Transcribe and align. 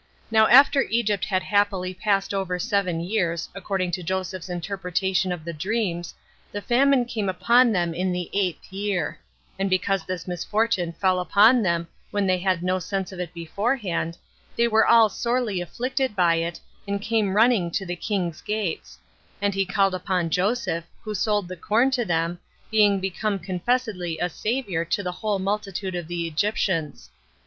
Now 0.31 0.47
after 0.47 0.81
Egypt 0.89 1.25
had 1.25 1.43
happily 1.43 1.93
passed 1.93 2.33
over 2.33 2.57
seven 2.57 3.01
years, 3.01 3.49
according 3.53 3.91
to 3.91 4.01
Joseph's 4.01 4.49
interpretation 4.49 5.31
of 5.31 5.45
the 5.45 5.53
dreams, 5.53 6.15
the 6.51 6.59
famine 6.59 7.05
came 7.05 7.29
upon 7.29 7.71
them 7.71 7.93
in 7.93 8.11
the 8.11 8.27
eighth 8.33 8.73
year; 8.73 9.19
and 9.59 9.69
because 9.69 10.03
this 10.03 10.27
misfortune 10.27 10.91
fell 10.93 11.19
upon 11.19 11.61
them 11.61 11.87
when 12.09 12.25
they 12.25 12.39
had 12.39 12.63
no 12.63 12.79
sense 12.79 13.11
of 13.11 13.19
it 13.19 13.31
beforehand, 13.31 14.15
5 14.15 14.21
they 14.57 14.67
were 14.67 14.87
all 14.87 15.07
sorely 15.07 15.61
afflicted 15.61 16.15
by 16.15 16.37
it, 16.37 16.59
and 16.87 16.99
came 16.99 17.35
running 17.35 17.69
to 17.69 17.85
the 17.85 17.95
king's 17.95 18.41
gates; 18.41 18.97
and 19.39 19.53
he 19.53 19.67
called 19.67 19.93
upon 19.93 20.31
Joseph, 20.31 20.85
who 21.03 21.13
sold 21.13 21.47
the 21.47 21.55
corn 21.55 21.91
to 21.91 22.05
them, 22.05 22.39
being 22.71 22.99
become 22.99 23.37
confessedly 23.37 24.17
a 24.17 24.29
savior 24.31 24.83
to 24.83 25.03
the 25.03 25.11
whole 25.11 25.37
multitude 25.37 25.93
of 25.93 26.07
the 26.07 26.25
Egyptians. 26.25 27.11